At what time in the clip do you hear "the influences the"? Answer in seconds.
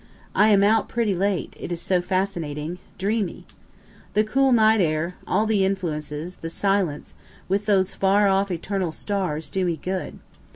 5.45-6.49